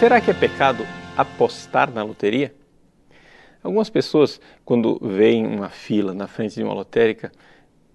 [0.00, 2.54] Será que é pecado apostar na loteria?
[3.62, 7.30] Algumas pessoas, quando veem uma fila na frente de uma lotérica,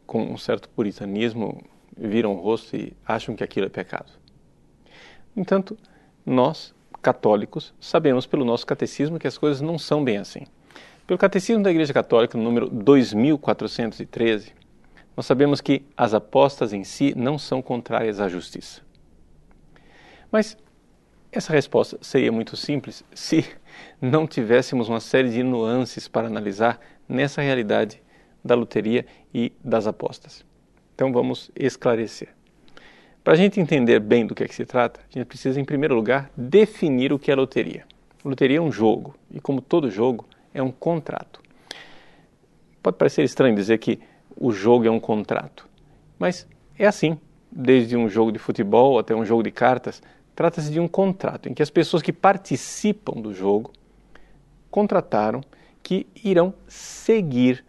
[0.06, 1.64] com um certo puritanismo,
[1.98, 4.12] viram o rosto e acham que aquilo é pecado.
[5.36, 5.76] No entanto,
[6.24, 10.46] nós, católicos, sabemos pelo nosso catecismo que as coisas não são bem assim.
[11.08, 14.54] Pelo Catecismo da Igreja Católica, no número 2413,
[15.18, 18.84] nós sabemos que as apostas em si não são contrárias à justiça.
[20.32, 20.56] Mas
[21.38, 23.46] essa resposta seria muito simples se
[24.02, 28.02] não tivéssemos uma série de nuances para analisar nessa realidade
[28.44, 30.46] da loteria e das apostas.
[30.94, 32.30] Então vamos esclarecer.
[33.24, 35.66] Para a gente entender bem do que é que se trata, a gente precisa, em
[35.66, 37.84] primeiro lugar, definir o que é loteria.
[38.24, 41.42] Loteria é um jogo, e como todo jogo, é um contrato.
[42.82, 44.00] Pode parecer estranho dizer que
[44.38, 45.68] o jogo é um contrato,
[46.20, 47.20] mas é assim.
[47.52, 50.04] Desde um jogo de futebol até um jogo de cartas,
[50.36, 53.72] Trata-se de um contrato em que as pessoas que participam do jogo
[54.70, 55.42] contrataram
[55.82, 57.64] que irão seguir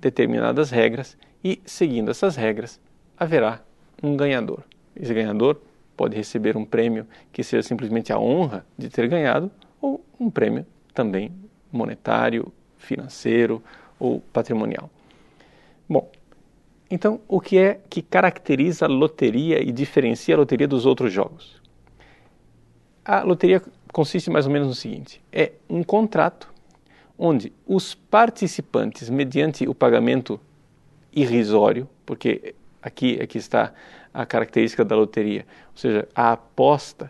[0.00, 2.80] determinadas regras e, seguindo essas regras,
[3.16, 3.62] haverá
[4.02, 4.64] um ganhador.
[4.96, 5.60] Esse ganhador
[5.96, 9.48] pode receber um prêmio que seja simplesmente a honra de ter ganhado
[9.80, 11.32] ou um prêmio também
[11.70, 13.62] monetário, financeiro
[13.98, 14.90] ou patrimonial.
[15.88, 16.10] Bom,
[16.90, 21.61] então o que é que caracteriza a loteria e diferencia a loteria dos outros jogos?
[23.04, 26.52] A loteria consiste mais ou menos no seguinte: é um contrato
[27.18, 30.40] onde os participantes, mediante o pagamento
[31.12, 33.72] irrisório, porque aqui, aqui está
[34.12, 37.08] a característica da loteria, ou seja, a aposta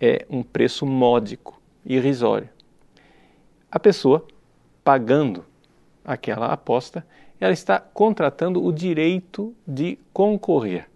[0.00, 2.48] é um preço módico, irrisório.
[3.70, 4.26] A pessoa
[4.84, 5.44] pagando
[6.04, 7.06] aquela aposta,
[7.38, 10.88] ela está contratando o direito de concorrer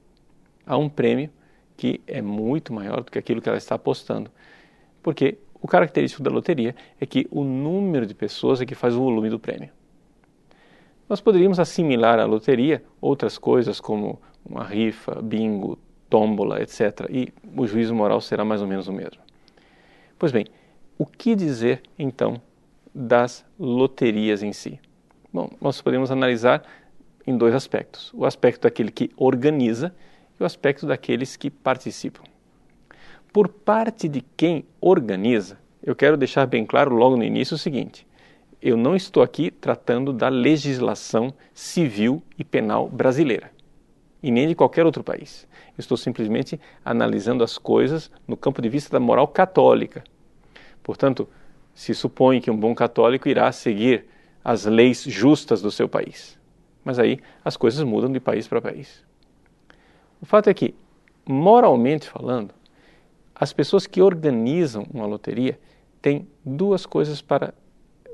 [0.66, 1.30] a um prêmio
[1.76, 4.30] que é muito maior do que aquilo que ela está apostando.
[5.02, 9.00] Porque o característico da loteria é que o número de pessoas é que faz o
[9.00, 9.70] volume do prêmio.
[11.08, 15.78] Nós poderíamos assimilar à loteria outras coisas como uma rifa, bingo,
[16.08, 17.08] tómbola, etc.
[17.10, 19.22] E o juízo moral será mais ou menos o mesmo.
[20.18, 20.46] Pois bem,
[20.98, 22.40] o que dizer então
[22.94, 24.78] das loterias em si?
[25.32, 26.62] Bom, nós podemos analisar
[27.26, 28.12] em dois aspectos.
[28.14, 29.94] O aspecto daquele que organiza
[30.42, 32.22] o aspecto daqueles que participam.
[33.32, 38.06] Por parte de quem organiza, eu quero deixar bem claro logo no início o seguinte:
[38.60, 43.50] eu não estou aqui tratando da legislação civil e penal brasileira
[44.22, 45.48] e nem de qualquer outro país.
[45.76, 50.04] Eu estou simplesmente analisando as coisas no campo de vista da moral católica.
[50.82, 51.28] Portanto,
[51.74, 54.04] se supõe que um bom católico irá seguir
[54.44, 56.38] as leis justas do seu país.
[56.84, 59.04] Mas aí as coisas mudam de país para país.
[60.22, 60.72] O fato é que,
[61.26, 62.54] moralmente falando,
[63.34, 65.58] as pessoas que organizam uma loteria
[66.00, 67.52] têm duas coisas para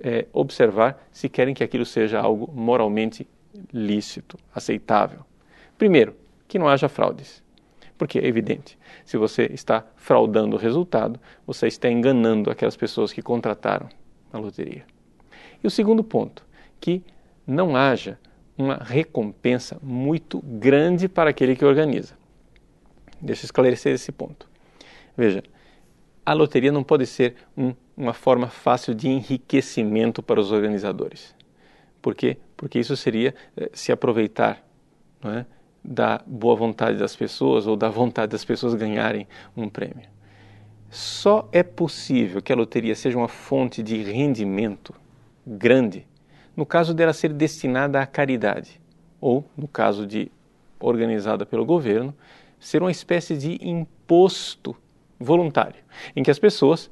[0.00, 3.28] é, observar se querem que aquilo seja algo moralmente
[3.70, 5.20] lícito, aceitável.
[5.76, 6.16] Primeiro,
[6.48, 7.42] que não haja fraudes.
[7.98, 13.20] Porque é evidente, se você está fraudando o resultado, você está enganando aquelas pessoas que
[13.20, 13.88] contrataram
[14.32, 14.86] a loteria.
[15.62, 16.46] E o segundo ponto,
[16.80, 17.02] que
[17.46, 18.18] não haja
[18.58, 22.18] uma recompensa muito grande para aquele que organiza.
[23.20, 24.48] Deixa eu esclarecer esse ponto.
[25.16, 25.42] Veja,
[26.26, 31.34] a loteria não pode ser um, uma forma fácil de enriquecimento para os organizadores.
[32.02, 32.36] Por quê?
[32.56, 34.62] Porque isso seria eh, se aproveitar
[35.24, 35.44] é,
[35.82, 39.26] da boa vontade das pessoas ou da vontade das pessoas ganharem
[39.56, 40.08] um prêmio.
[40.90, 44.94] Só é possível que a loteria seja uma fonte de rendimento
[45.46, 46.06] grande
[46.58, 48.80] no caso dela ser destinada à caridade,
[49.20, 50.28] ou, no caso de
[50.80, 52.12] organizada pelo governo,
[52.58, 54.76] ser uma espécie de imposto
[55.20, 55.80] voluntário,
[56.16, 56.90] em que as pessoas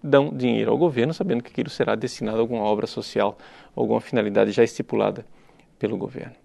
[0.00, 3.36] dão dinheiro ao governo sabendo que aquilo será destinado a alguma obra social,
[3.74, 5.26] alguma finalidade já estipulada
[5.80, 6.36] pelo governo.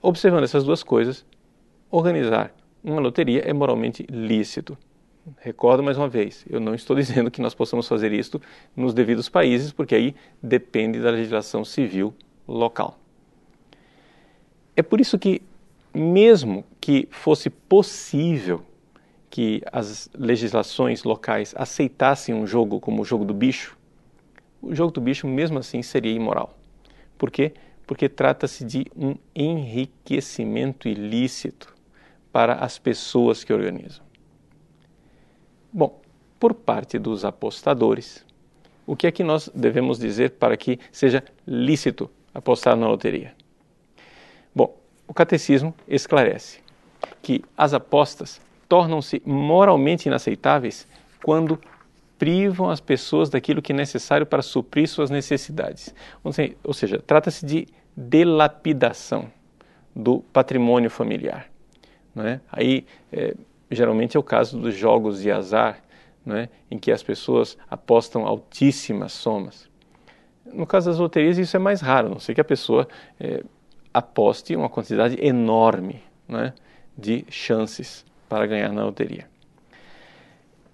[0.00, 1.26] Observando essas duas coisas,
[1.90, 2.54] organizar
[2.84, 4.78] uma loteria é moralmente lícito.
[5.38, 8.40] Recordo mais uma vez, eu não estou dizendo que nós possamos fazer isto
[8.74, 12.14] nos devidos países, porque aí depende da legislação civil
[12.48, 12.98] local.
[14.74, 15.42] É por isso que,
[15.94, 18.62] mesmo que fosse possível
[19.28, 23.76] que as legislações locais aceitassem um jogo como o jogo do bicho,
[24.60, 26.58] o jogo do bicho mesmo assim seria imoral.
[27.16, 27.52] Por quê?
[27.86, 31.74] Porque trata-se de um enriquecimento ilícito
[32.32, 34.09] para as pessoas que organizam.
[35.72, 36.00] Bom,
[36.38, 38.24] por parte dos apostadores,
[38.86, 43.34] o que é que nós devemos dizer para que seja lícito apostar na loteria?
[44.54, 44.76] Bom,
[45.06, 46.60] o catecismo esclarece
[47.22, 50.88] que as apostas tornam-se moralmente inaceitáveis
[51.22, 51.58] quando
[52.18, 55.94] privam as pessoas daquilo que é necessário para suprir suas necessidades.
[56.64, 59.30] Ou seja, trata-se de delapidação
[59.94, 61.50] do patrimônio familiar.
[62.14, 62.40] Não é?
[62.50, 63.34] Aí, é,
[63.70, 65.82] geralmente é o caso dos jogos de azar,
[66.24, 66.48] não é?
[66.70, 69.68] em que as pessoas apostam altíssimas somas.
[70.44, 72.88] No caso das loterias, isso é mais raro, a não sei que a pessoa
[73.18, 73.42] é,
[73.94, 76.52] aposte uma quantidade enorme não é?
[76.96, 79.28] de chances para ganhar na loteria.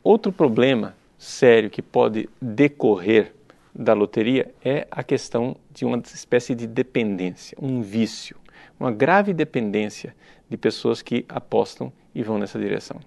[0.03, 3.33] Outro problema sério que pode decorrer
[3.75, 8.37] da loteria é a questão de uma espécie de dependência, um vício,
[8.79, 10.15] uma grave dependência
[10.49, 13.01] de pessoas que apostam e vão nessa direção.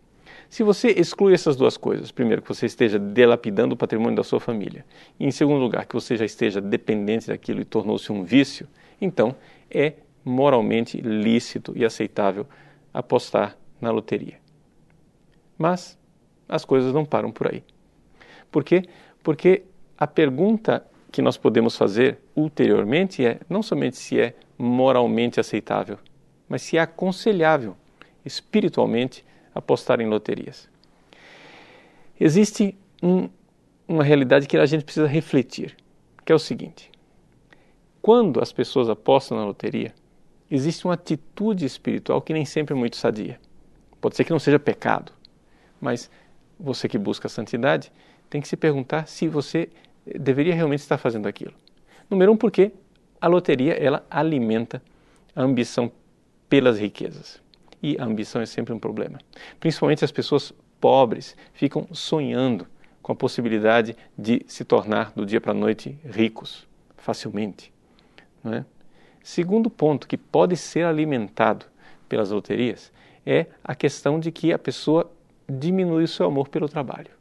[0.49, 4.39] Se você exclui essas duas coisas, primeiro, que você esteja delapidando o patrimônio da sua
[4.39, 4.83] família,
[5.19, 8.67] e em segundo lugar, que você já esteja dependente daquilo e tornou-se um vício,
[8.99, 9.35] então
[9.69, 9.93] é
[10.25, 12.47] moralmente lícito e aceitável
[12.93, 14.39] apostar na loteria.
[15.57, 15.97] Mas
[16.47, 17.63] as coisas não param por aí.
[18.51, 18.83] Por quê?
[19.23, 19.63] Porque
[19.97, 25.97] a pergunta que nós podemos fazer ulteriormente é não somente se é moralmente aceitável,
[26.49, 27.77] mas se é aconselhável
[28.25, 29.23] espiritualmente
[29.53, 30.67] apostar em loterias.
[32.19, 33.29] Existe um,
[33.87, 35.77] uma realidade que a gente precisa refletir,
[36.25, 36.91] que é o seguinte:
[38.01, 39.93] quando as pessoas apostam na loteria,
[40.49, 43.39] existe uma atitude espiritual que nem sempre é muito sadia.
[44.01, 45.11] Pode ser que não seja pecado,
[45.79, 46.09] mas
[46.59, 47.91] você que busca a santidade
[48.29, 49.69] tem que se perguntar se você
[50.05, 51.53] deveria realmente estar fazendo aquilo.
[52.09, 52.71] Número um, porque
[53.19, 54.81] a loteria ela alimenta
[55.35, 55.91] a ambição
[56.49, 57.41] pelas riquezas.
[57.81, 59.19] E a ambição é sempre um problema.
[59.59, 62.67] Principalmente as pessoas pobres ficam sonhando
[63.01, 66.67] com a possibilidade de se tornar do dia para a noite ricos
[66.97, 67.71] facilmente.
[68.43, 68.65] Não é?
[69.23, 71.65] Segundo ponto que pode ser alimentado
[72.07, 72.91] pelas loterias
[73.25, 75.11] é a questão de que a pessoa
[75.47, 77.11] diminui o seu amor pelo trabalho.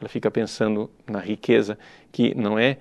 [0.00, 1.78] Ela fica pensando na riqueza
[2.10, 2.78] que não é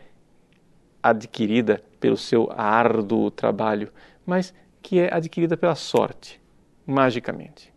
[1.01, 3.91] adquirida pelo seu árduo trabalho,
[4.25, 6.41] mas que é adquirida pela sorte,
[6.85, 7.71] magicamente.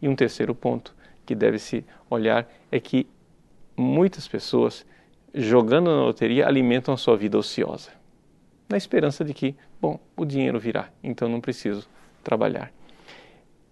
[0.00, 0.94] E um terceiro ponto
[1.24, 3.06] que deve se olhar é que
[3.76, 4.86] muitas pessoas,
[5.34, 7.90] jogando na loteria, alimentam a sua vida ociosa,
[8.68, 11.88] na esperança de que, bom, o dinheiro virá, então não preciso
[12.22, 12.72] trabalhar.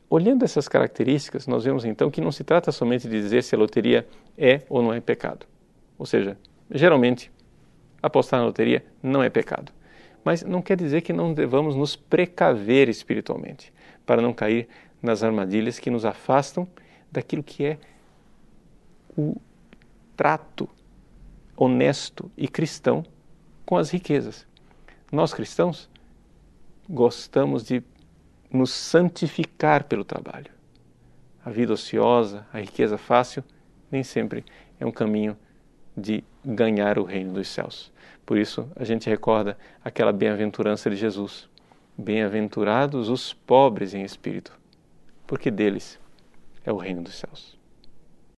[0.09, 3.59] Olhando essas características, nós vemos então que não se trata somente de dizer se a
[3.59, 4.06] loteria
[4.37, 5.47] é ou não é pecado.
[5.99, 6.37] Ou seja,
[6.71, 7.33] geralmente,
[8.03, 9.73] apostar na loteria não é pecado.
[10.24, 13.72] Mas não quer dizer que não devamos nos precaver espiritualmente,
[14.06, 14.69] para não cair
[15.02, 16.66] nas armadilhas que nos afastam
[17.10, 17.78] daquilo que é
[19.16, 19.36] o
[20.16, 20.69] trato
[21.56, 23.04] honesto e cristão
[23.66, 24.46] com as riquezas.
[25.10, 25.90] Nós cristãos
[26.88, 27.82] gostamos de
[28.50, 30.50] nos santificar pelo trabalho.
[31.44, 33.42] A vida ociosa, a riqueza fácil,
[33.90, 34.44] nem sempre
[34.78, 35.36] é um caminho
[35.97, 37.93] de ganhar o reino dos céus.
[38.25, 41.49] Por isso, a gente recorda aquela bem-aventurança de Jesus.
[41.97, 44.53] Bem-aventurados os pobres em espírito,
[45.27, 45.99] porque deles
[46.65, 47.62] é o reino dos céus.